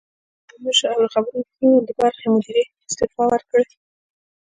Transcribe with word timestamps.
عمومي 0.49 0.59
مشر 0.69 0.89
او 0.93 0.99
د 1.03 1.07
خبرونو 1.13 1.69
د 1.87 1.89
برخې 1.99 2.27
مدیرې 2.33 2.63
استعفی 2.87 3.21
ورکړې 3.29 3.65